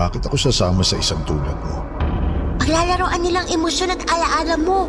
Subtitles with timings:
[0.00, 1.84] Bakit ako sasama sa isang tulad mo?
[2.56, 4.88] Paglalaroan nilang emosyon at alaala mo.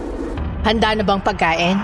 [0.64, 1.78] Handa na bang pagkain?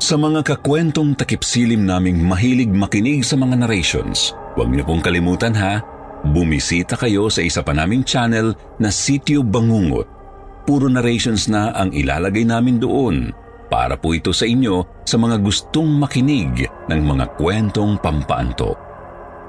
[0.00, 5.78] Sa mga kakwentong takipsilim naming mahilig makinig sa mga narrations, huwag niyo pong kalimutan ha,
[6.26, 10.19] bumisita kayo sa isa pa naming channel na Sityo Bangungot.
[10.70, 13.34] Puro narrations na ang ilalagay namin doon
[13.66, 18.78] para po ito sa inyo sa mga gustong makinig ng mga kwentong pampaanto.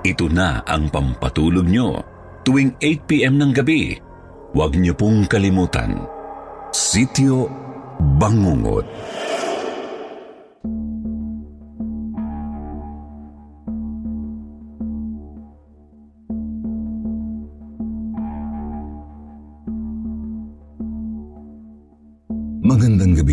[0.01, 2.01] Ito na ang pampatulog nyo
[2.41, 4.01] tuwing 8pm ng gabi.
[4.57, 6.09] Huwag niyo pong kalimutan.
[6.73, 7.45] Sityo
[8.17, 8.89] Bangungot.
[8.89, 9.30] Magandang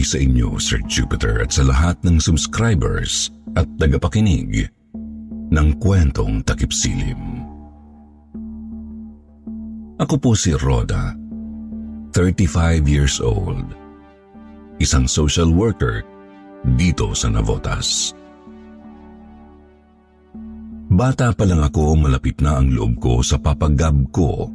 [0.08, 4.72] sa inyo, Sir Jupiter, at sa lahat ng subscribers at tagapakinig
[5.52, 7.44] ng kwentong takipsilim.
[10.00, 11.12] Ako po si Rhoda,
[12.16, 13.68] 35 years old,
[14.80, 16.00] isang social worker
[16.78, 18.16] dito sa Navotas.
[20.88, 24.48] Bata pa lang ako, malapit na ang loob ko sa papagab ko.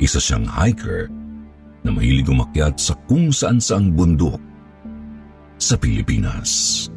[0.00, 1.12] Isa siyang hiker
[1.84, 4.40] na mahilig umakyat sa kung saan saang bundok
[5.60, 6.88] sa Pilipinas.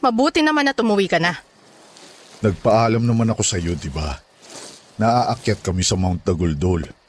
[0.00, 1.36] Mabuti naman na tumuwi ka na.
[2.40, 4.16] Nagpaalam naman ako sa iyo, di ba?
[4.96, 6.99] Naaakyat kami sa Mount Daguldol.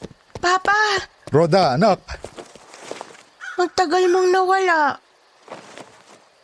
[0.41, 2.01] Papa, Roda, anak!
[3.61, 4.97] ang tagal mong nawala.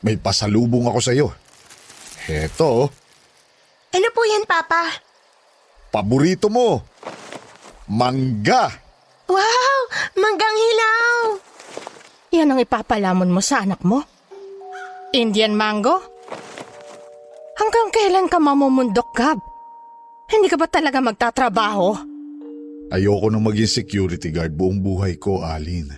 [0.05, 1.33] May pasalubong ako sa iyo.
[2.29, 2.87] Heto, oh,
[3.89, 4.85] Ano po yan, Papa?
[5.89, 6.85] paborito mo.
[7.89, 8.69] Mangga!
[9.25, 9.77] Wow!
[10.13, 11.15] Manggang hilaw!
[12.37, 14.05] Yan ang ipapalamon mo sa anak mo?
[15.15, 15.97] Indian mango?
[17.57, 19.39] Hanggang kailan ka mamumundok, Gab?
[20.29, 22.06] Hindi ka ba talaga magtatrabaho?
[22.87, 25.91] Ayoko na maging security guard buong buhay ko, Alin.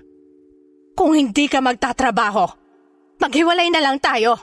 [0.97, 2.49] Kung hindi ka magtatrabaho,
[3.21, 4.35] maghiwalay na lang tayo.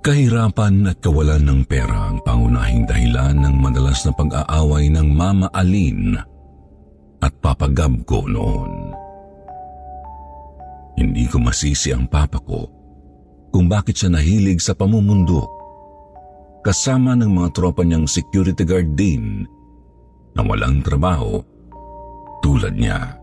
[0.00, 6.16] Kahirapan at kawalan ng pera ang pangunahing dahilan ng madalas na pag-aaway ng Mama Alin
[7.20, 8.96] at Papa Gab ko noon.
[10.96, 12.64] Hindi ko masisi ang papa ko
[13.52, 15.59] kung bakit siya nahilig sa pamumundok
[16.60, 19.48] kasama ng mga tropa niyang security guard din
[20.36, 21.40] na walang trabaho
[22.44, 23.16] tulad niya.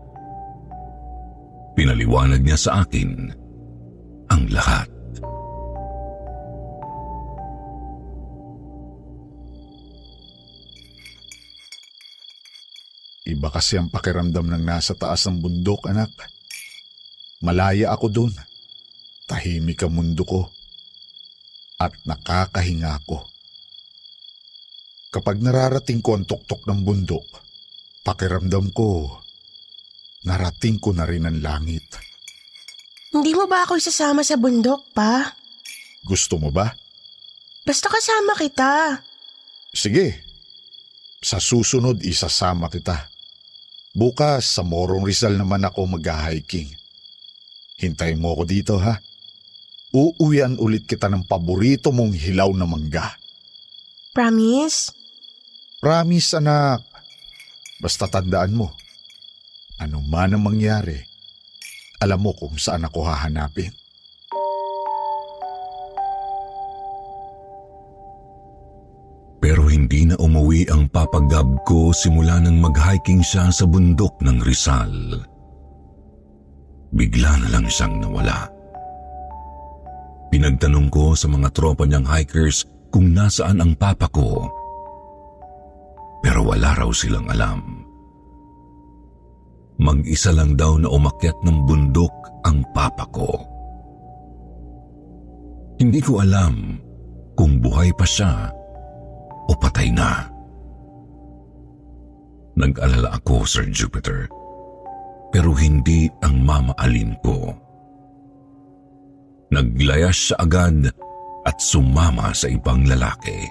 [1.78, 3.30] Pinaliwanag niya sa akin
[4.34, 4.90] ang lahat.
[13.28, 16.08] Iba kasi ang pakiramdam ng nasa taas ng bundok, anak.
[17.44, 18.32] Malaya ako doon.
[19.28, 20.57] Tahimik ang mundo ko.
[21.78, 23.22] At nakakahinga ako.
[25.14, 27.24] Kapag nararating ko ang tuktok ng bundok,
[28.02, 29.22] pakiramdam ko,
[30.26, 31.86] narating ko na rin ang langit.
[33.14, 35.32] Hindi mo ba ako isasama sa bundok, pa?
[36.04, 36.68] Gusto mo ba?
[37.64, 39.00] Basta kasama kita.
[39.72, 40.26] Sige.
[41.22, 43.08] Sa susunod, isasama kita.
[43.94, 46.68] Bukas, sa Morong Rizal naman ako mag-hiking.
[47.78, 48.98] Hintayin mo ako dito, ha?
[49.88, 53.16] Uuwian ulit kita ng paborito mong hilaw na mangga.
[54.12, 54.92] Promise?
[55.80, 56.84] Promise, anak.
[57.80, 58.74] Basta tandaan mo,
[59.78, 60.98] ano man ang mangyari,
[62.02, 63.70] alam mo kung saan ako hahanapin.
[69.38, 75.22] Pero hindi na umuwi ang papagab ko simula nang mag-hiking siya sa bundok ng Rizal.
[76.90, 78.57] Bigla na lang siyang nawala.
[80.28, 84.48] Pinagtanong ko sa mga tropa niyang hikers kung nasaan ang papa ko.
[86.20, 87.84] Pero wala raw silang alam.
[89.78, 93.30] Mag-isa lang daw na umakyat ng bundok ang papa ko.
[95.78, 96.82] Hindi ko alam
[97.38, 98.50] kung buhay pa siya
[99.46, 100.26] o patay na.
[102.58, 104.26] Nag-alala ako, Sir Jupiter.
[105.30, 107.54] Pero hindi ang mama Alin ko.
[109.48, 110.92] Naglayas siya agad
[111.48, 113.48] at sumama sa ibang lalaki.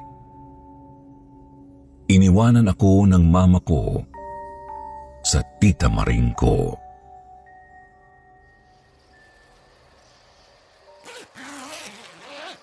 [2.07, 3.99] Iniwanan ako ng mama ko
[5.25, 6.71] sa tita Maring ko.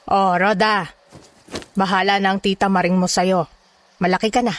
[0.08, 0.88] Oh, Roda.
[1.74, 3.50] Bahala na ang tita Maring mo sa'yo.
[4.00, 4.54] Malaki ka na.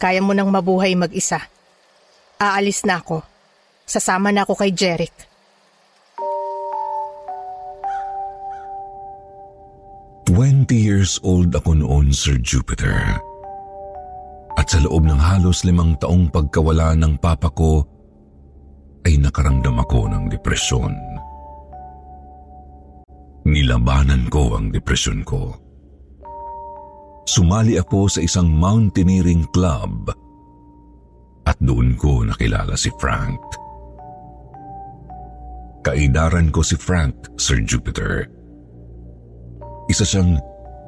[0.00, 1.38] Kaya mo nang mabuhay mag-isa.
[2.42, 3.22] Aalis na ako.
[3.86, 5.14] Sasama na ako kay Jeric.
[10.72, 12.96] Twenty years old ako noon, Sir Jupiter.
[14.56, 17.84] At sa loob ng halos limang taong pagkawala ng papa ko,
[19.04, 20.96] ay nakaramdam ako ng depresyon.
[23.44, 25.52] Nilabanan ko ang depresyon ko.
[27.28, 30.08] Sumali ako sa isang mountaineering club
[31.44, 33.44] at doon ko nakilala si Frank.
[35.84, 38.24] Kaidaran ko si Frank, Sir Jupiter.
[39.92, 40.40] Isa siyang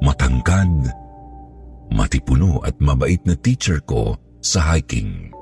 [0.04, 0.92] matangkad,
[1.88, 5.32] matipuno at mabait na teacher ko sa hiking.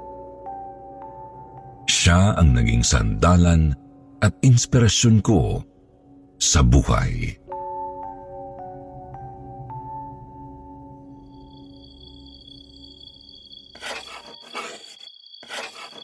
[1.90, 3.74] Siya ang naging sandalan
[4.22, 5.66] at inspirasyon ko
[6.38, 7.42] sa buhay.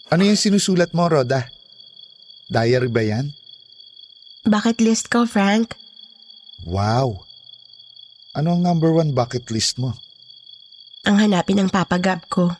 [0.08, 1.46] Ano yung sinusulat mo, Roda?
[2.48, 3.28] Diary ba yan?
[4.48, 5.76] Bucket list ko, Frank.
[6.64, 7.27] Wow!
[8.38, 9.98] Ano ang number one bucket list mo?
[11.02, 12.54] Ang hanapin ng papagab ko.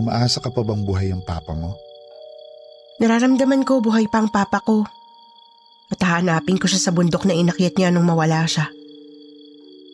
[0.00, 1.76] Umaasa ka pa bang buhay ang papa mo?
[2.96, 4.88] Nararamdaman ko buhay pa ang papa ko.
[5.92, 8.72] At hahanapin ko siya sa bundok na inakyat niya nung mawala siya.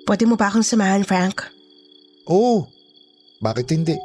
[0.06, 1.42] Pwede mo ba akong samahan, Frank?
[2.30, 2.70] Oo.
[3.42, 3.98] Bakit hindi?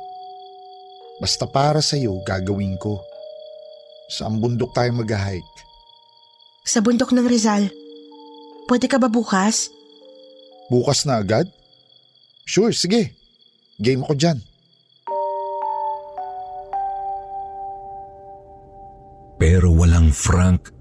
[1.21, 2.97] Basta para sa'yo, gagawin ko.
[4.09, 5.45] Saan bundok tayo mag-hike?
[6.65, 7.69] Sa bundok ng Rizal.
[8.65, 9.69] Pwede ka ba bukas?
[10.71, 11.51] Bukas na agad?
[12.47, 13.11] Sure, sige.
[13.75, 14.39] Game ako dyan.
[19.35, 20.71] Pero walang Frank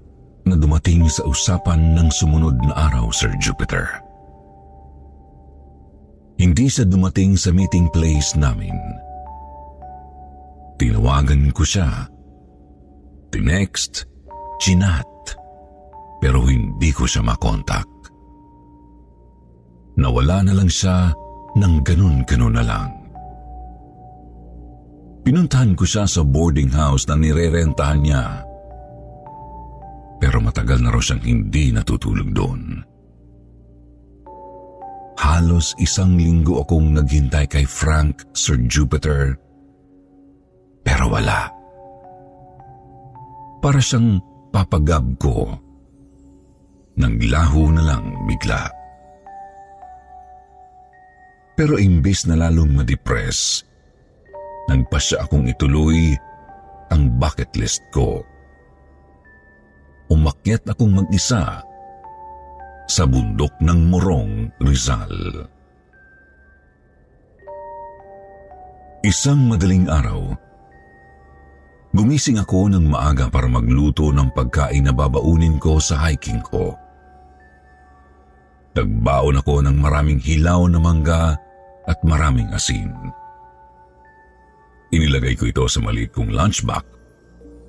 [0.47, 3.99] na dumating sa usapan ng sumunod na araw, Sir Jupiter.
[6.39, 8.73] Hindi siya dumating sa meeting place namin.
[10.79, 12.07] Tinawagan ko siya.
[13.29, 14.07] Tinext,
[14.63, 15.35] chinat,
[16.23, 17.90] pero hindi ko siya makontak.
[20.01, 21.13] Nawala na lang siya
[21.53, 22.89] ng ganun-ganun na lang.
[25.21, 28.41] Pinuntahan ko siya sa boarding house na nirerentahan niya.
[30.17, 32.61] Pero matagal na raw siyang hindi natutulog doon.
[35.21, 39.37] Halos isang linggo akong naghintay kay Frank, Sir Jupiter,
[40.81, 41.45] pero wala.
[43.61, 44.17] Para siyang
[44.49, 45.53] papagab ko.
[46.97, 48.80] Naglaho na lang bigla.
[51.61, 53.61] Pero imbis na lalong ma-depress,
[54.65, 56.17] nagpasya akong ituloy
[56.89, 58.25] ang bucket list ko.
[60.09, 61.61] Umakyat akong mag-isa
[62.89, 65.13] sa bundok ng Morong, Rizal.
[69.05, 70.33] Isang madaling araw,
[71.93, 76.73] gumising ako ng maaga para magluto ng pagkain na babaunin ko sa hiking ko.
[78.73, 81.37] Nagbaon ako ng maraming hilaw na mangga
[81.89, 82.91] at maraming asin.
[84.91, 86.85] Inilagay ko ito sa maliit kong lunchbox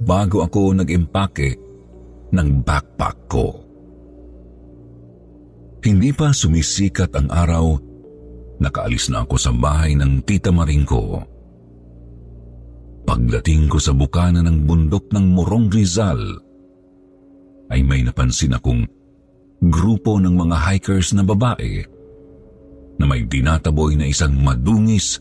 [0.03, 1.55] bago ako nag-impake
[2.35, 3.63] ng backpack ko.
[5.83, 7.79] Hindi pa sumisikat ang araw,
[8.59, 11.23] nakaalis na ako sa bahay ng tita Maring ko.
[13.03, 16.23] Pagdating ko sa bukana ng bundok ng Morong Rizal,
[17.75, 18.87] ay may napansin akong
[19.59, 21.83] grupo ng mga hikers na babae
[23.01, 25.21] na may dinataboy na isang madungis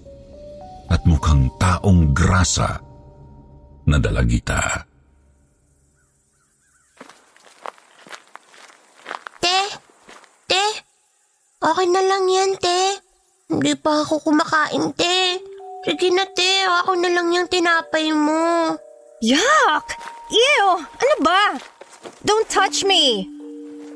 [0.91, 2.79] at mukhang taong grasa
[3.87, 4.83] na dalagita.
[9.39, 9.59] Te!
[10.45, 10.63] Te!
[11.63, 12.99] Okay na lang yan, te.
[13.47, 15.39] Hindi pa ako kumakain, te.
[15.87, 16.67] Sige na, te.
[16.83, 18.75] Ako na lang yung tinapay mo.
[19.23, 19.85] Yuck!
[20.31, 20.67] Ew!
[20.79, 21.55] Ano ba?
[22.21, 23.25] Don't touch me!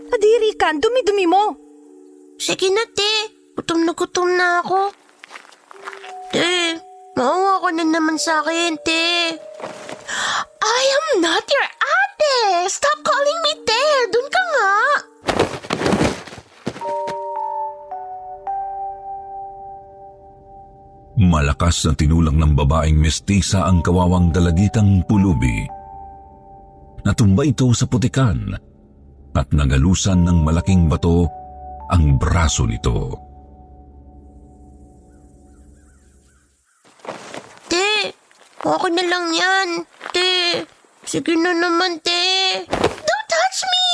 [0.10, 1.44] Kadiri ka, dumi-dumi mo.
[2.40, 3.35] Sige na, te.
[3.56, 4.92] Gutom na gutom na ako.
[6.36, 6.76] Te,
[7.16, 9.32] maawa ka na naman sa akin, te.
[10.60, 12.68] I am not your ate!
[12.68, 13.84] Stop calling me te!
[14.12, 14.72] Doon ka nga!
[21.16, 25.64] Malakas na tinulang ng babaeng mestisa ang kawawang dalagitang pulubi.
[27.08, 28.52] Natumba ito sa putikan
[29.32, 31.24] at nagalusan ng malaking bato
[31.88, 33.26] ang braso nito.
[38.74, 39.70] Ako na lang yan.
[40.10, 40.66] Te,
[41.06, 42.66] sige na naman, te.
[43.06, 43.94] Don't touch me!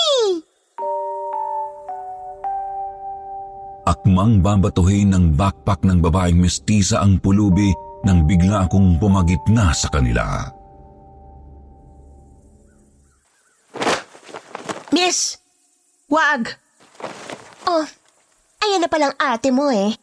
[3.84, 7.75] Akmang babatuhin ng backpack ng babaeng mestisa ang pulubi
[8.08, 10.48] nang bigla akong pumagitna sa kanila.
[14.92, 15.40] Miss!
[16.12, 16.56] Wag!
[17.66, 17.88] Oh,
[18.63, 19.96] ayan na palang ate mo eh.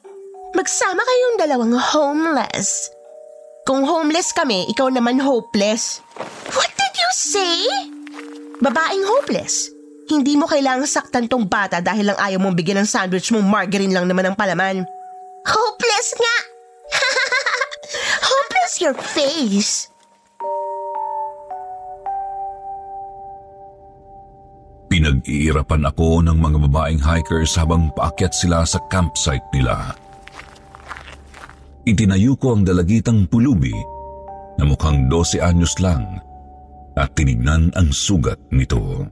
[0.56, 2.97] Magsama kayong dalawang homeless.
[3.68, 6.00] Kung homeless kami, ikaw naman hopeless.
[6.56, 7.68] What did you say?
[8.64, 9.68] Babaeng hopeless.
[10.08, 13.92] Hindi mo kailangang saktan tong bata dahil lang ayaw mong bigyan ng sandwich mong margarine
[13.92, 14.88] lang naman ang palaman.
[15.44, 16.36] Hopeless nga!
[18.32, 19.92] Hopeless your face!
[24.88, 29.92] Pinag-iirapan ako ng mga babaeng hikers habang paakyat sila sa campsite nila.
[31.88, 33.72] Itinayo ko ang dalagitang pulubi
[34.60, 36.20] na mukhang 12 anyos lang
[36.92, 39.08] at tinignan ang sugat nito.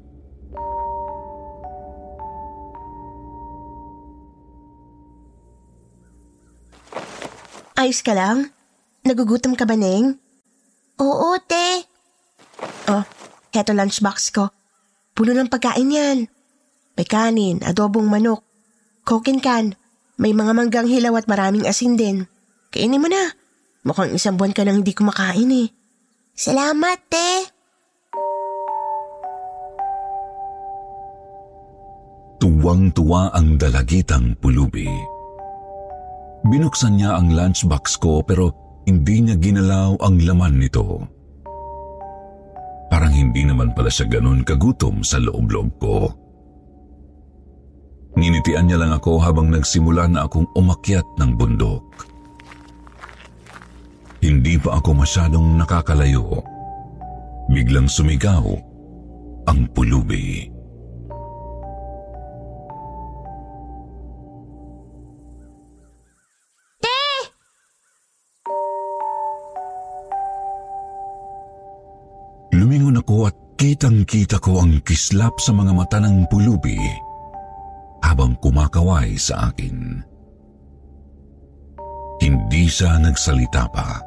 [7.80, 8.52] Ayos ka lang?
[9.08, 10.20] Nagugutom ka ba, Neng?
[11.00, 11.88] Oo, te.
[12.92, 13.04] Oh,
[13.56, 14.52] heto lunchbox ko.
[15.16, 16.18] Puno ng pagkain yan.
[16.92, 18.44] May kanin, adobong manok,
[19.00, 19.72] coke and can,
[20.20, 22.28] may mga manggang hilaw at maraming asin din.
[22.70, 23.32] Kainin mo na.
[23.86, 25.68] Mukhang isang buwan ka nang hindi kumakain eh.
[26.36, 27.30] Salamat, te.
[32.36, 34.90] Tuwang-tuwa ang dalagitang pulubi.
[36.46, 38.52] Binuksan niya ang lunchbox ko pero
[38.86, 41.02] hindi niya ginalaw ang laman nito.
[42.86, 46.06] Parang hindi naman pala siya ganun kagutom sa loob-loob ko.
[48.16, 51.84] Ninitian niya lang ako habang nagsimula na akong umakyat ng bundok.
[54.26, 56.42] Hindi pa ako masyadong nakakalayo.
[57.46, 58.42] Biglang sumigaw
[59.46, 60.50] ang pulubi.
[72.50, 76.74] Lumingon ako at kitang-kita ko ang kislap sa mga mata ng pulubi
[78.02, 80.02] habang kumakaway sa akin.
[82.18, 84.05] Hindi siya nagsalita pa.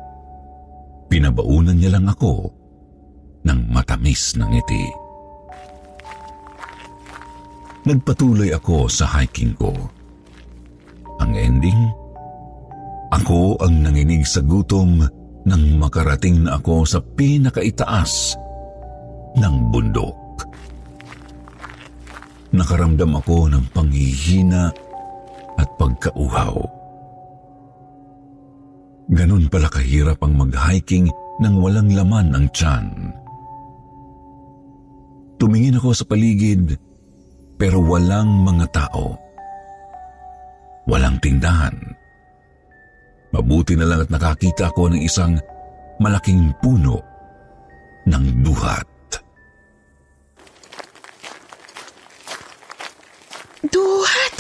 [1.10, 2.54] Pinabaunan niya lang ako
[3.44, 4.86] ng matamis na ngiti.
[7.90, 9.74] Nagpatuloy ako sa hiking ko.
[11.18, 11.82] Ang ending,
[13.10, 15.02] ako ang nanginig sa gutom
[15.50, 18.38] nang makarating na ako sa pinakaitaas
[19.34, 20.46] ng bundok.
[22.54, 24.70] Nakaramdam ako ng panghihina
[25.58, 26.79] at pagkauhaw.
[29.10, 31.10] Ganun pala kahirap ang mag-hiking
[31.42, 33.10] nang walang laman ang tiyan.
[35.42, 36.78] Tumingin ako sa paligid
[37.58, 39.18] pero walang mga tao.
[40.86, 41.74] Walang tindahan.
[43.34, 45.42] Mabuti na lang at nakakita ako ng isang
[45.98, 47.02] malaking puno
[48.06, 48.86] ng duhat.
[53.70, 54.36] Duhat!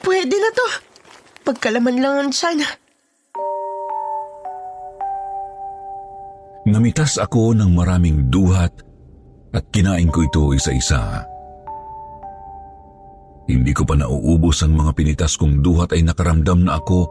[0.00, 0.66] Pwede na to.
[1.44, 2.83] Pagkalaman lang ang tiyan.
[6.74, 8.74] Namitas ako ng maraming duhat
[9.54, 11.22] at kinain ko ito isa-isa.
[13.46, 17.06] Hindi ko pa nauubos ang mga pinitas kong duhat ay nakaramdam na ako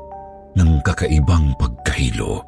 [0.59, 2.43] ng kakaibang pagkahilo.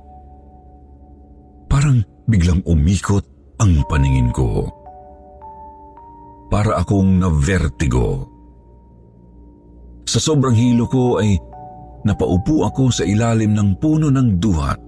[1.71, 3.23] Parang biglang umikot
[3.63, 4.67] ang paningin ko.
[6.51, 8.27] Para akong na-vertigo.
[10.03, 11.39] Sa sobrang hilo ko ay
[12.03, 14.83] napaupo ako sa ilalim ng puno ng duhat.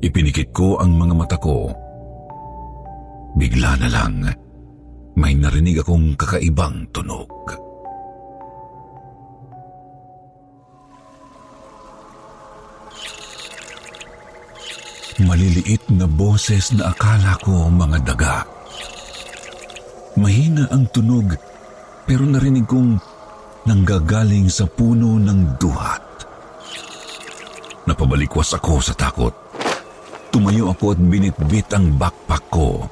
[0.00, 1.68] Ipinikit ko ang mga mata ko.
[3.36, 4.24] Bigla na lang,
[5.12, 7.28] may narinig akong kakaibang tunog.
[15.20, 18.36] Maliliit na boses na akala ko mga daga.
[20.16, 21.36] Mahina ang tunog
[22.08, 22.96] pero narinig kong
[23.68, 26.24] nanggagaling sa puno ng duhat.
[27.84, 29.49] Napabalikwas ako sa takot.
[30.30, 32.86] Tumayo ako at binitbit ang backpack ko.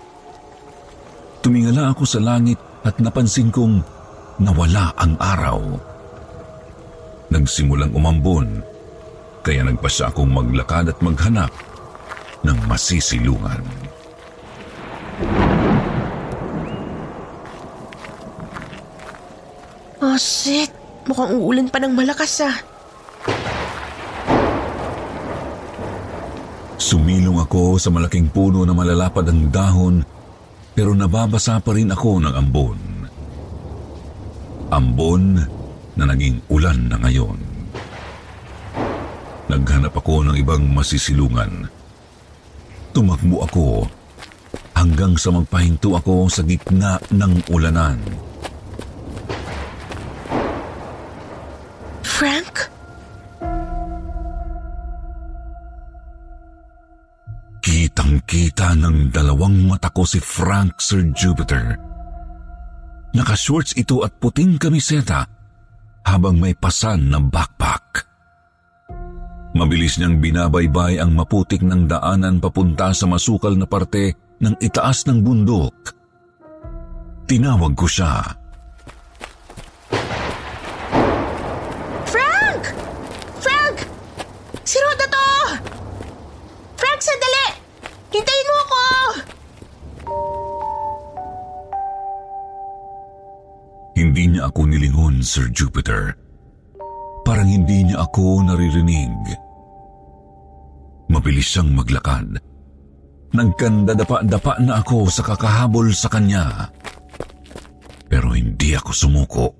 [1.38, 3.78] Tumingala ako sa langit at napansin kong
[4.42, 5.62] nawala ang araw.
[7.30, 8.62] Nagsimulang umambon,
[9.46, 11.54] kaya nagpasya akong maglakad at maghanap
[12.42, 13.62] ng masisilungan.
[20.02, 20.70] Oh shit,
[21.06, 22.56] mukhang uulan pa ng malakas ah.
[26.88, 30.00] Sumilong ako sa malaking puno na malalapad ang dahon
[30.72, 32.80] pero nababasa pa rin ako ng ambon.
[34.72, 35.36] Ambon
[36.00, 37.36] na naging ulan na ngayon.
[39.52, 41.68] Naghanap ako ng ibang masisilungan.
[42.96, 43.84] Tumakbo ako
[44.72, 48.00] hanggang sa magpahinto ako sa gitna ng ulanan.
[58.58, 61.78] Kitang-kita ng dalawang mata ko si Frank Sir Jupiter.
[63.14, 65.30] Naka-shorts ito at puting kamiseta
[66.02, 68.02] habang may pasan na backpack.
[69.54, 75.22] Mabilis niyang binabaybay ang maputik ng daanan papunta sa masukal na parte ng itaas ng
[75.22, 75.94] bundok.
[77.30, 78.26] Tinawag ko siya.
[82.10, 82.62] Frank!
[83.38, 83.76] Frank!
[84.66, 85.26] Si Rhoda to!
[86.74, 87.68] Frank, sandali!
[88.08, 88.82] Hintayin mo ako!
[93.98, 96.14] Hindi niya ako nilingon, Sir Jupiter.
[97.26, 99.12] Parang hindi niya ako naririnig.
[101.10, 102.38] Mabilis siyang maglakad.
[103.34, 106.72] Nagkandadapa-dapa na ako sa kakahabol sa kanya.
[108.08, 109.57] Pero hindi ako sumuko.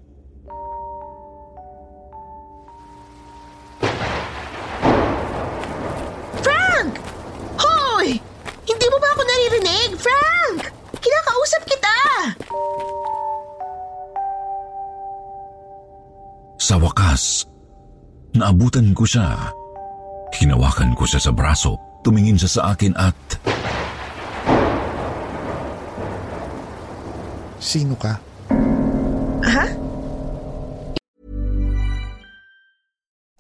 [11.69, 11.97] Kita!
[16.59, 17.47] Sa wakas,
[18.35, 19.53] naabutan ko siya.
[20.37, 23.17] Hinawakan ko siya sa braso, tumingin siya sa akin at
[27.59, 28.28] Sino ka?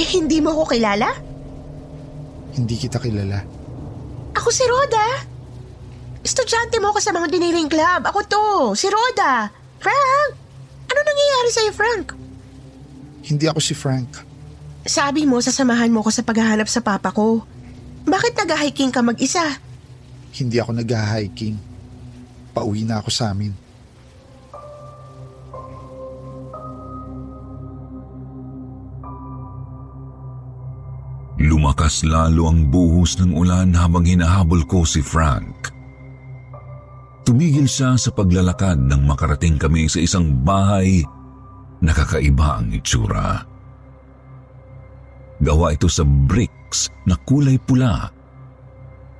[0.00, 1.12] Eh, hindi mo ako kilala?
[2.56, 3.44] Hindi kita kilala.
[4.32, 5.28] Ako si Rhoda.
[6.24, 8.08] Estudyante mo ako sa mga diniling club.
[8.08, 9.52] Ako to, si Rhoda.
[9.76, 10.30] Frank!
[10.88, 12.06] Ano nangyayari sa'yo, Frank?
[13.28, 14.24] Hindi ako si Frank.
[14.88, 17.44] Sabi mo, sasamahan mo ko sa paghahanap sa papa ko.
[18.08, 19.44] Bakit nag-hiking ka mag-isa?
[20.32, 21.60] Hindi ako nag-hiking.
[22.56, 23.52] Pauwi na ako sa amin.
[31.80, 35.72] Lumakas lalo ang buhos ng ulan habang hinahabol ko si Frank.
[37.24, 41.00] Tumigil siya sa paglalakad nang makarating kami sa isang bahay
[41.80, 43.48] na kakaiba ang itsura.
[45.40, 48.12] Gawa ito sa bricks na kulay pula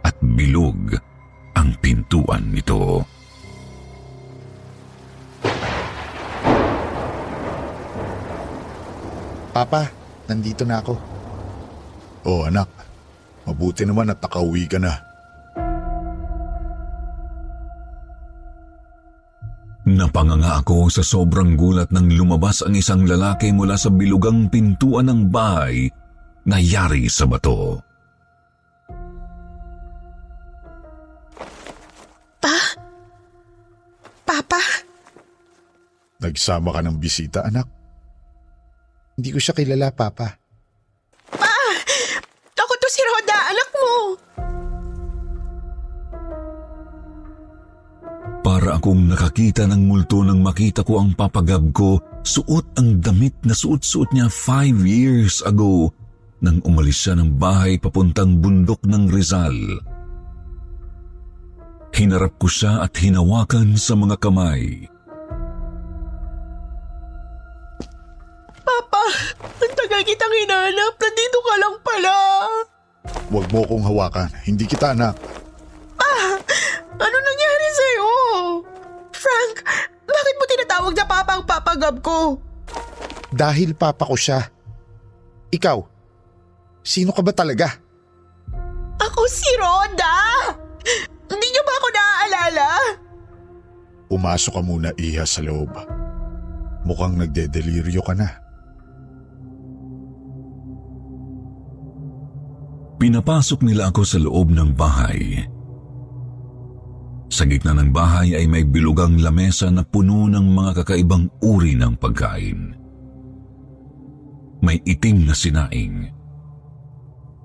[0.05, 1.01] at bilog
[1.57, 3.01] ang pintuan nito.
[9.57, 9.89] Papa,
[10.29, 11.20] nandito na ako.
[12.25, 12.69] Oh anak,
[13.49, 15.11] mabuti naman at nakauwi ka na.
[19.91, 25.33] Napanganga ako sa sobrang gulat nang lumabas ang isang lalaki mula sa bilugang pintuan ng
[25.33, 25.91] bahay
[26.47, 27.81] na yari sa bato.
[32.39, 32.57] Pa?
[34.23, 34.63] Papa?
[36.21, 37.67] Nagsama ka ng bisita, anak.
[39.17, 40.40] Hindi ko siya kilala, Papa.
[42.91, 43.95] Si Roda, anak mo!
[48.43, 53.55] Para akong nakakita ng multo nang makita ko ang papagab ko, suot ang damit na
[53.55, 55.95] suot-suot niya five years ago
[56.43, 59.55] nang umalis siya ng bahay papuntang bundok ng Rizal.
[61.95, 64.91] Hinarap ko siya at hinawakan sa mga kamay.
[68.67, 69.05] Papa,
[69.39, 70.99] ang tagal kitang hinanap.
[70.99, 72.19] Nandito ka lang pala.
[73.31, 74.31] Huwag mo kong hawakan.
[74.43, 75.15] Hindi kita, anak.
[77.01, 78.11] Ano nangyari sa'yo?
[79.15, 79.65] Frank,
[80.05, 82.37] bakit mo tinatawag na papa ang papagab ko?
[83.33, 84.45] Dahil papa ko siya.
[85.49, 85.79] Ikaw,
[86.85, 87.73] sino ka ba talaga?
[89.01, 90.53] Ako si Roda!
[91.31, 92.69] Hindi niyo ba ako naaalala?
[94.11, 95.73] Umasok ka muna, Iha, sa loob.
[96.85, 98.29] Mukhang nagdedeliryo ka na.
[103.01, 105.41] Pinapasok nila ako sa loob ng bahay.
[107.33, 111.97] Sa gitna ng bahay ay may bilugang lamesa na puno ng mga kakaibang uri ng
[111.97, 112.77] pagkain.
[114.61, 116.13] May itim na sinaing.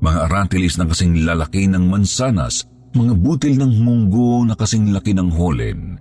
[0.03, 5.31] Mga aratilis na kasing lalaki ng mansanas, mga butil ng munggo na kasing laki ng
[5.31, 5.95] holen.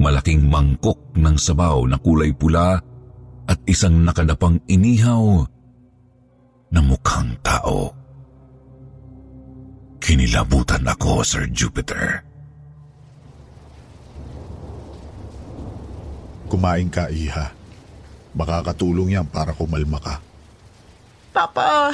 [0.00, 2.80] Malaking mangkok ng sabaw na kulay pula
[3.44, 5.44] at isang nakadapang inihaw
[6.72, 8.05] na mukhang tao.
[9.98, 12.22] Kinilabutan ako, Sir Jupiter.
[16.46, 17.50] Kumain ka, Iha.
[18.36, 20.22] Baka katulong yan para kumalma ka.
[21.34, 21.90] Papa,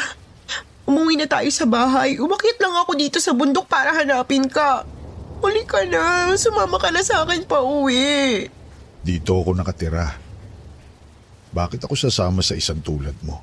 [0.84, 2.18] umuwi na tayo sa bahay.
[2.18, 4.84] Umakit lang ako dito sa bundok para hanapin ka.
[5.42, 6.34] Uli ka na.
[6.38, 8.46] Sumama ka na sa akin pa uwi.
[9.02, 10.14] Dito ako nakatira.
[11.52, 13.42] Bakit ako sasama sa isang tulad mo?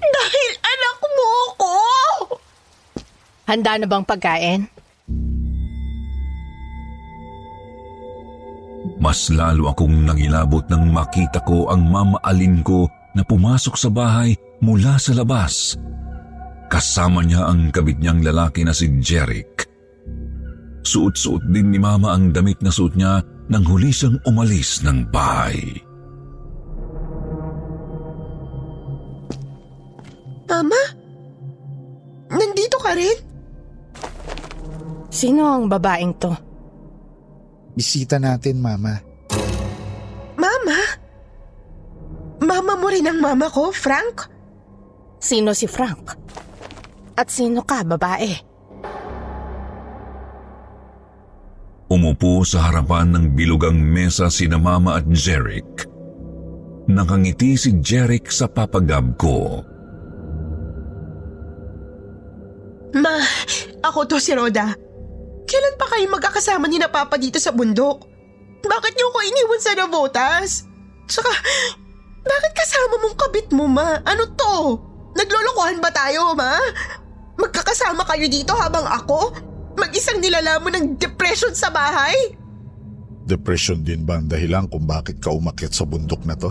[0.00, 1.74] Dahil anak mo ko!
[3.46, 4.60] Handa na bang pagkain?
[8.98, 14.98] Mas lalo akong nangilabot nang makita ko ang mamaalin ko na pumasok sa bahay mula
[14.98, 15.78] sa labas.
[16.66, 19.70] Kasama niya ang kabit niyang lalaki na si Jeric.
[20.82, 25.58] Suot-suot din ni Mama ang damit na suot niya nang huli siyang umalis ng bahay.
[30.46, 30.82] Mama?
[32.30, 33.25] Nandito ka rin?
[35.16, 36.28] Sino ang babaeng to?
[37.72, 39.00] Bisita natin, Mama.
[40.36, 40.80] Mama?
[42.44, 44.28] Mama mo rin ang mama ko, Frank?
[45.16, 46.12] Sino si Frank?
[47.16, 48.28] At sino ka, babae?
[51.88, 55.88] Umupo sa harapan ng bilugang mesa sina Mama at Jeric.
[56.92, 59.64] Nakangiti si Jeric sa papagab ko.
[63.00, 63.16] Ma,
[63.80, 64.85] ako to si Roda.
[65.46, 68.02] Kailan pa kayo magkakasama ni na Papa dito sa bundok?
[68.66, 70.66] Bakit niyo ko iniwan sa Navotas?
[71.06, 71.30] Tsaka,
[72.26, 74.02] bakit kasama mong kabit mo, ma?
[74.02, 74.54] Ano to?
[75.14, 76.58] Naglolokohan ba tayo, ma?
[77.38, 79.38] Magkakasama kayo dito habang ako?
[79.78, 82.34] Mag-isang nilalamon ng depression sa bahay?
[83.26, 86.50] Depression din ba ang dahilan kung bakit ka umakyat sa bundok na to?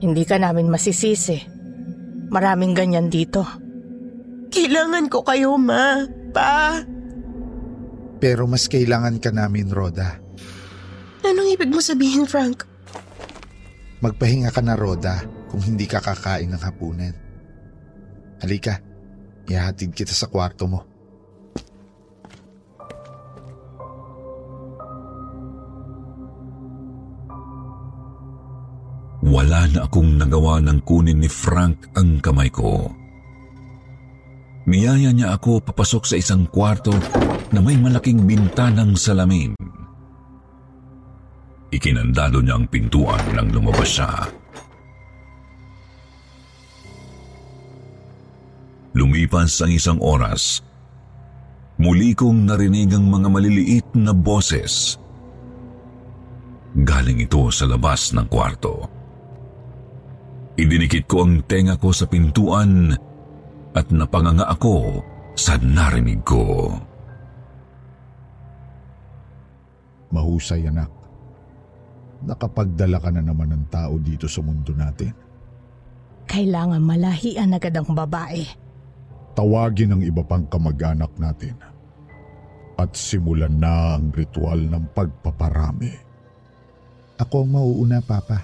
[0.00, 1.36] Hindi ka namin masisisi.
[2.32, 3.44] Maraming ganyan dito.
[4.48, 6.08] Kailangan ko kayo, ma.
[6.32, 6.80] Pa.
[8.20, 10.20] Pero mas kailangan ka namin, Roda.
[11.24, 12.68] Anong ibig mo sabihin, Frank?
[14.04, 17.16] Magpahinga ka na, Roda, kung hindi ka kakain ng hapunan.
[18.44, 18.76] Halika,
[19.48, 20.80] ihatid kita sa kwarto mo.
[29.20, 32.99] Wala na akong nagawa ng kunin ni Frank ang kamay ko.
[34.70, 36.94] Niyaya niya ako papasok sa isang kwarto
[37.50, 39.50] na may malaking bintanang salamin.
[41.74, 44.30] Ikinandado niya ang pintuan nang lumabas siya.
[48.94, 50.62] Lumipas ang isang oras.
[51.82, 54.94] Muli kong narinig ang mga maliliit na boses.
[56.78, 58.86] Galing ito sa labas ng kwarto.
[60.54, 63.09] Idinikit ko ang tenga ko sa pintuan at
[63.94, 65.02] napanganga ako
[65.38, 66.74] sa narinig ko.
[70.10, 70.90] Mahusay anak.
[72.26, 75.14] Nakapagdala ka na naman ng tao dito sa mundo natin.
[76.26, 78.44] Kailangan malahian agad ang babae.
[79.38, 81.56] Tawagin ang iba pang kamag-anak natin.
[82.76, 85.94] At simulan na ang ritual ng pagpaparami.
[87.20, 88.40] Ako ang mauuna, Papa.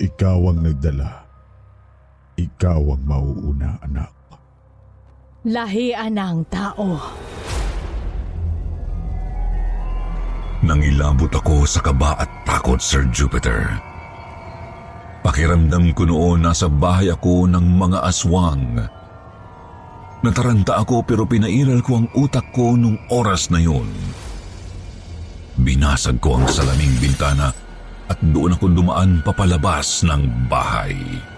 [0.00, 1.27] Ikaw ang nagdala.
[2.38, 4.14] Ikaw ang mauuna, anak.
[5.42, 6.94] Lahian na ang tao.
[10.62, 13.66] Nangilabot ako sa kaba at takot, Sir Jupiter.
[15.26, 18.86] Pakiramdam ko noon nasa bahay ako ng mga aswang.
[20.22, 23.86] Nataranta ako pero pinairal ko ang utak ko nung oras na yun.
[25.58, 27.50] Binasag ko ang salaming bintana
[28.06, 30.94] at doon ako dumaan papalabas ng bahay.
[30.94, 31.37] Tulungan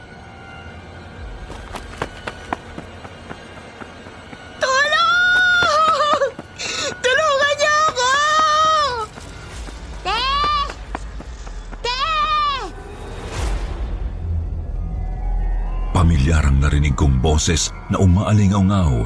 [16.01, 19.05] Pamilyar ang narinig kong boses na umaalingaw-ngaw.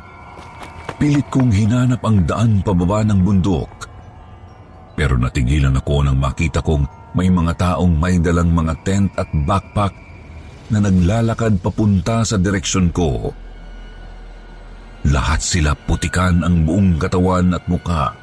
[0.94, 3.90] Pilit kong hinanap ang daan pababa ng bundok.
[4.94, 6.86] Pero natigilan ako nang makita kong
[7.18, 9.90] may mga taong may dalang mga tent at backpack
[10.70, 13.34] na naglalakad papunta sa direksyon ko.
[15.10, 18.14] Lahat sila putikan ang buong katawan at muka.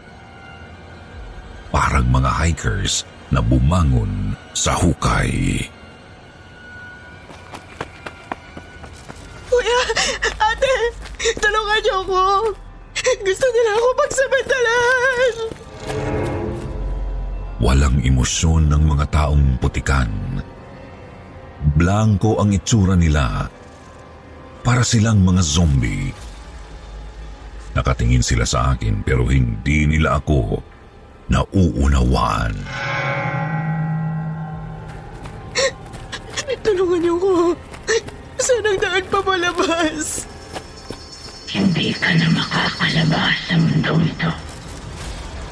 [1.75, 3.03] Parang mga hikers
[3.35, 5.59] na bumangon sa hukay.
[10.51, 10.75] Ate!
[11.37, 12.23] Tulungan niyo ako!
[13.01, 15.35] Gusto nila ako pagsamantalahan!
[17.61, 20.09] Walang emosyon ng mga taong putikan.
[21.77, 23.45] Blanco ang itsura nila.
[24.65, 26.09] Para silang mga zombie.
[27.77, 30.57] Nakatingin sila sa akin pero hindi nila ako
[31.29, 32.53] nauunawaan.
[36.61, 37.31] Tulungan niyo ako!
[38.41, 40.25] Saan ang daan papalabas?
[41.45, 44.31] Hindi ka na makakalabas sa mundong ito.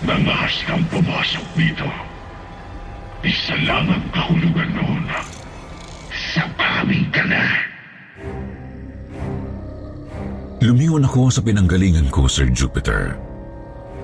[0.09, 1.85] Nangahas kang pumasok dito.
[3.21, 5.05] Isa lang ang kahulugan noon.
[6.33, 7.45] Sa paming ka na.
[10.65, 13.13] Lumiwan ako sa pinanggalingan ko, Sir Jupiter.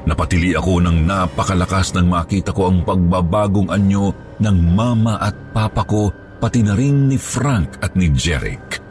[0.05, 6.13] Napatili ako ng napakalakas nang makita ko ang pagbabagong anyo ng mama at papa ko
[6.39, 8.81] pati na rin ni Frank at ni Jeric.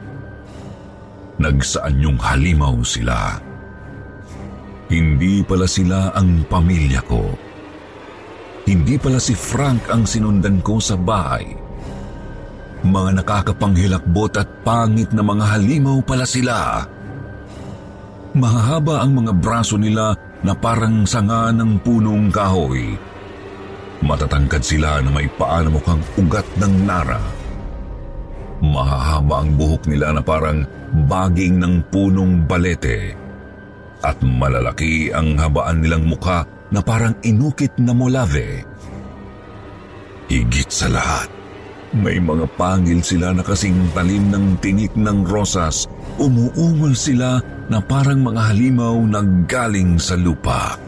[1.40, 3.38] Nagsaanyong halimaw sila.
[4.88, 7.34] Hindi pala sila ang pamilya ko.
[8.64, 11.52] Hindi pala si Frank ang sinundan ko sa bahay.
[12.84, 16.84] Mga nakakapanghilakbot at pangit na mga halimaw pala sila.
[18.36, 23.13] Mahahaba ang mga braso nila na parang sanga ng punong kahoy.
[24.04, 27.20] Matatangkad sila na may paa na mukhang ugat ng nara.
[28.60, 30.68] Mahahaba ang buhok nila na parang
[31.08, 33.16] baging ng punong balete.
[34.04, 38.68] At malalaki ang habaan nilang mukha na parang inukit na molave.
[40.28, 41.32] Higit sa lahat,
[41.96, 45.88] may mga pangil sila na kasing talim ng tinik ng rosas.
[46.20, 47.40] Umuungol sila
[47.72, 50.83] na parang mga halimaw na galing sa lupa.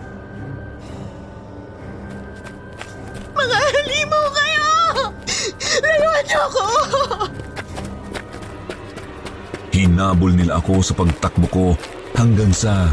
[10.17, 11.65] Hinabol nila ako sa pagtakbo ko
[12.17, 12.89] hanggang sa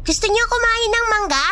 [0.00, 1.46] Gusto niyo kumain ng mangga?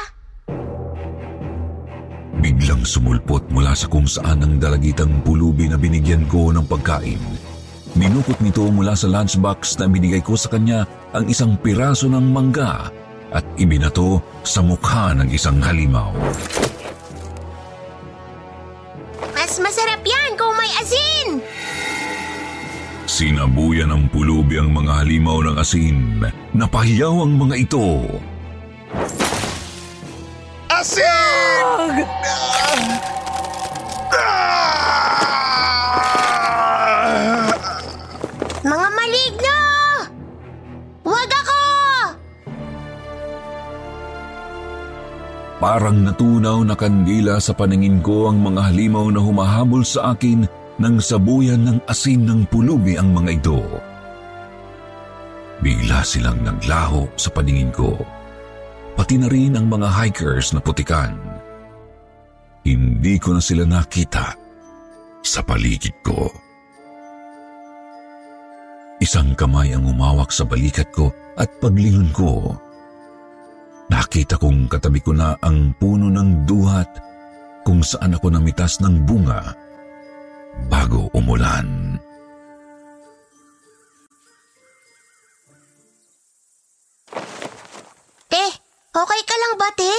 [2.40, 7.20] biglang sumulpot mula sa kung saan ang dalagitang pulubi na binigyan ko ng pagkain.
[7.92, 12.88] Minukot nito mula sa lunchbox na binigay ko sa kanya ang isang piraso ng mangga
[13.36, 16.16] at ibinato sa mukha ng isang halimaw.
[23.16, 26.20] Sinabuyan ng pulubi ang mga halimaw ng asin.
[26.52, 28.04] Napahiyaw ang mga ito.
[30.68, 32.04] Asin!
[38.60, 39.60] Mga maligno!
[41.00, 41.60] Huwag ako!
[45.56, 51.00] Parang natunaw na kandila sa paningin ko ang mga halimaw na humahabol sa akin nang
[51.00, 53.60] sabuyan ng asin ng pulubi ang mga ito.
[55.64, 57.96] Bigla silang naglaho sa paningin ko.
[58.96, 61.16] Pati na rin ang mga hikers na putikan.
[62.64, 64.36] Hindi ko na sila nakita
[65.24, 66.28] sa paligid ko.
[69.00, 72.56] Isang kamay ang umawak sa balikat ko at paglingon ko.
[73.92, 76.88] Nakita kong katabi ko na ang puno ng duhat
[77.62, 79.65] kung saan ako namitas ng bunga
[80.66, 81.98] bago umulan.
[88.26, 88.44] Te,
[88.92, 89.92] okay ka lang ba, te?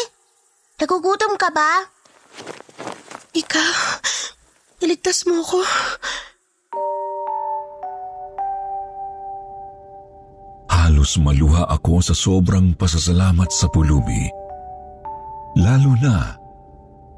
[0.77, 1.89] Nagugutom ka ba?
[3.33, 3.73] Ikaw,
[4.85, 5.61] iligtas mo ako.
[10.69, 14.29] Halos maluha ako sa sobrang pasasalamat sa pulubi.
[15.57, 16.37] Lalo na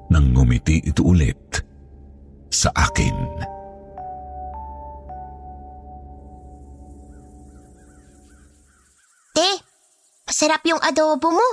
[0.10, 1.69] nang ngumiti ito ulit
[2.50, 3.16] sa akin.
[9.38, 9.50] Te,
[10.26, 11.48] masarap yung adobo mo.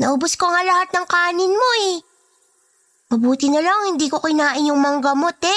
[0.00, 1.96] Naubos ko nga lahat ng kanin mo eh.
[3.12, 5.52] Mabuti na lang hindi ko kinain yung mangga mo, te.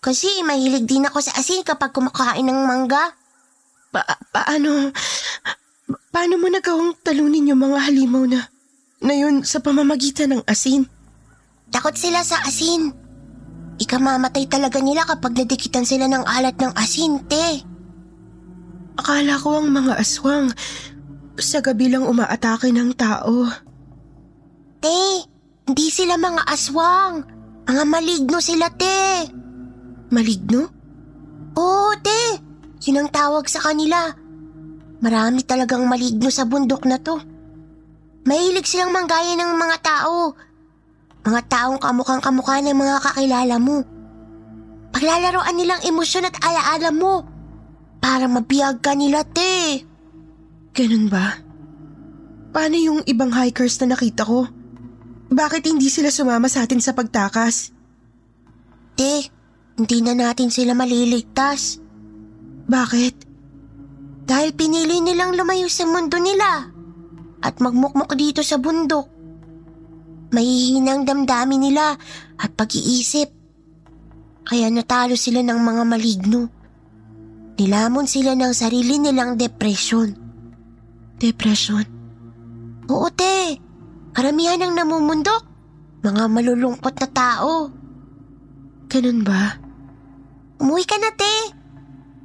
[0.00, 3.14] Kasi mahilig din ako sa asin kapag kumakain ng mangga.
[3.92, 4.90] Pa- paano,
[6.10, 8.48] paano mo nagawang talunin yung mga halimaw na,
[9.02, 10.88] na yun sa pamamagitan ng asin?
[11.70, 12.99] Takot sila sa asin.
[13.80, 17.64] Ikamamatay talaga nila kapag nadikitan sila ng alat ng asin, te.
[19.00, 20.52] Akala ko ang mga aswang
[21.40, 23.48] sa gabi lang umaatake ng tao.
[24.84, 25.24] Te,
[25.64, 27.24] hindi sila mga aswang.
[27.64, 29.24] Mga maligno sila, te.
[30.12, 30.68] Maligno?
[31.56, 32.36] Oo, te.
[32.84, 34.12] Yun ang tawag sa kanila.
[35.00, 37.16] Marami talagang maligno sa bundok na to.
[38.28, 40.36] Mahilig silang manggaya ng mga tao.
[41.20, 43.84] Mga taong kamukhang kamukha ng mga kakilala mo.
[44.90, 47.22] Paglalaroan nilang emosyon at alaala mo.
[48.00, 49.84] Para mabiyag ka nila, te.
[50.72, 51.36] Ganun ba?
[52.50, 54.48] Paano yung ibang hikers na nakita ko?
[55.30, 57.70] Bakit hindi sila sumama sa atin sa pagtakas?
[58.98, 59.30] Te,
[59.78, 61.78] hindi na natin sila maliligtas.
[62.66, 63.14] Bakit?
[64.26, 66.70] Dahil pinili nilang lumayo sa mundo nila
[67.40, 69.19] at magmukmok dito sa bundok.
[70.30, 71.98] Mahihinang damdamin nila
[72.38, 73.34] at pag-iisip.
[74.46, 76.42] Kaya natalo sila ng mga maligno.
[77.60, 80.16] Nilamon sila ng sarili nilang depresyon.
[81.20, 81.84] Depression?
[82.88, 83.58] Oo, te.
[84.16, 85.42] Karamihan ng namumundok.
[86.00, 87.68] Mga malulungkot na tao.
[88.88, 89.60] Ganun ba?
[90.56, 91.34] Umuwi ka na, te.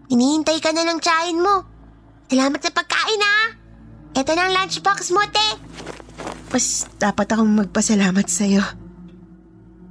[0.07, 1.67] Hinihintay ka na ng tsahin mo.
[2.31, 3.37] Salamat sa pagkain, ha?
[4.15, 5.47] Ito na ang lunchbox mo, te.
[6.51, 8.63] Mas dapat akong magpasalamat sa'yo.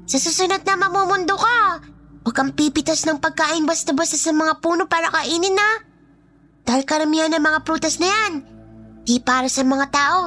[0.04, 1.80] Sa susunod na mamumundo ka,
[2.22, 5.72] huwag kang pipitas ng pagkain basta-basta sa mga puno para kainin, ha?
[6.64, 8.32] Dahil karamihan ng mga prutas na yan,
[9.04, 10.20] di para sa mga tao.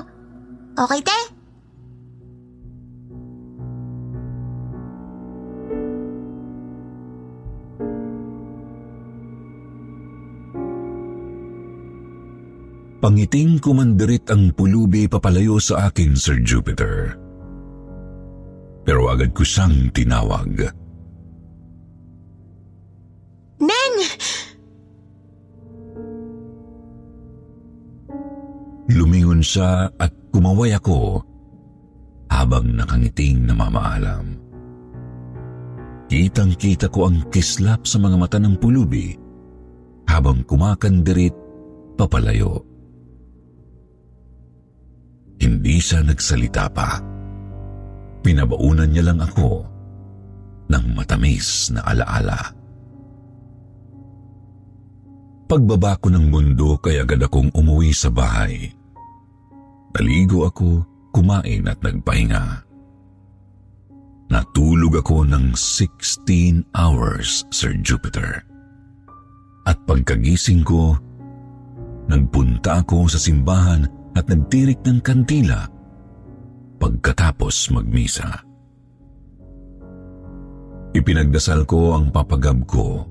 [0.78, 1.37] Okay, te?
[12.98, 17.14] Pangiting kumandirit ang pulubi papalayo sa akin, Sir Jupiter.
[18.82, 20.74] Pero agad ko siyang tinawag.
[23.62, 23.96] Neng!
[28.90, 31.22] Lumingon siya at kumaway ako
[32.34, 34.42] habang nakangiting namamaalam.
[36.10, 39.14] Kitang-kita ko ang kislap sa mga mata ng pulubi
[40.10, 41.36] habang kumakandirit
[42.00, 42.77] papalayo.
[45.38, 46.98] Hindi siya nagsalita pa.
[48.26, 49.64] Pinabaunan niya lang ako
[50.68, 52.40] ng matamis na alaala.
[55.48, 58.68] Pagbaba ko ng mundo kay agad akong umuwi sa bahay.
[59.96, 60.84] Naligo ako,
[61.16, 62.68] kumain at nagpahinga.
[64.28, 68.44] Natulog ako ng 16 hours, Sir Jupiter.
[69.64, 71.00] At pagkagising ko,
[72.12, 75.70] nagpunta ako sa simbahan at nagtirik ng kandila
[76.82, 78.42] pagkatapos magmisa.
[80.98, 83.06] Ipinagdasal ko ang papagab ko.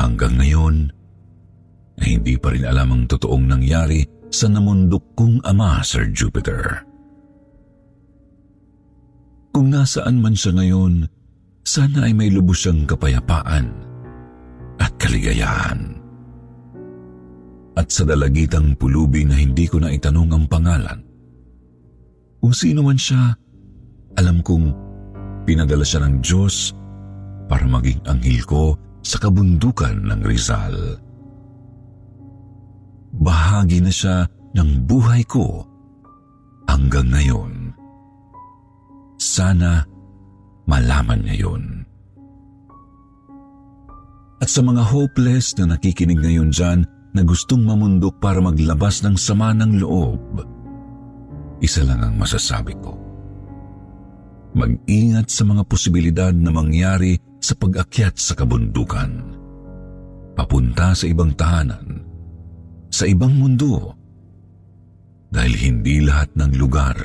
[0.00, 0.88] Hanggang ngayon,
[2.00, 4.00] na hindi pa rin alam ang totoong nangyari
[4.32, 6.80] sa namundok kong ama, Sir Jupiter.
[9.52, 11.04] Kung nasaan man siya ngayon,
[11.60, 13.68] sana ay may lubos siyang kapayapaan
[14.80, 15.99] at kaligayahan.
[17.78, 20.98] At sa dalagitang pulubi na hindi ko na itanong ang pangalan,
[22.40, 23.36] kung sino man siya,
[24.16, 24.72] alam kong
[25.44, 26.72] pinadala siya ng Diyos
[27.46, 28.62] para maging anghel ko
[29.04, 30.76] sa kabundukan ng Rizal.
[33.20, 34.24] Bahagi na siya
[34.56, 35.66] ng buhay ko
[36.70, 37.74] hanggang ngayon.
[39.20, 39.84] Sana
[40.64, 41.84] malaman niya yun.
[44.40, 49.50] At sa mga hopeless na nakikinig ngayon dyan na gustong mamundok para maglabas ng sama
[49.54, 50.22] ng loob,
[51.58, 52.94] isa lang ang masasabi ko.
[54.54, 59.38] Mag-ingat sa mga posibilidad na mangyari sa pag-akyat sa kabundukan.
[60.34, 62.02] Papunta sa ibang tahanan,
[62.90, 63.94] sa ibang mundo,
[65.30, 66.98] dahil hindi lahat ng lugar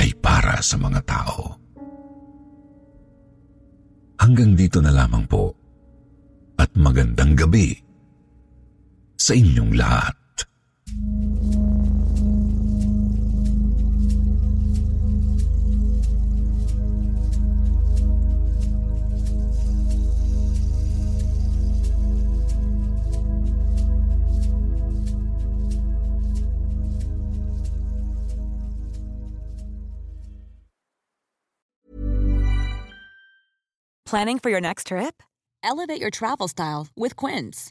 [0.00, 1.60] ay para sa mga tao.
[4.20, 5.52] Hanggang dito na lamang po
[6.60, 7.89] at magandang gabi
[9.20, 10.16] sa inyong lahat.
[34.10, 35.22] Planning for your next trip?
[35.62, 37.70] Elevate your travel style with Quince.